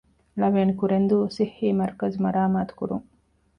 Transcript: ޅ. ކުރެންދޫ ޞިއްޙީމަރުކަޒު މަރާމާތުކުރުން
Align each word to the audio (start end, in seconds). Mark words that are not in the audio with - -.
ޅ. 0.41 0.45
ކުރެންދޫ 0.79 1.17
ޞިއްޙީމަރުކަޒު 1.35 2.17
މަރާމާތުކުރުން 2.23 3.05